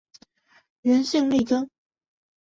[0.81, 1.69] 原姓粟根。